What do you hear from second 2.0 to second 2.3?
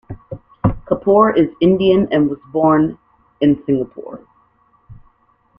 and